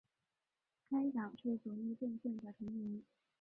[0.89, 3.03] 该党是左翼阵线的成员。